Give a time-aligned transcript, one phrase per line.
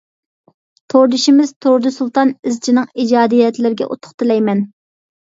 [0.93, 4.65] توردىشىمىز تۇردى سۇلتان ئىزچىنىڭ ئىجادىيەتلىرىگە ئۇتۇق تىلەيمەن!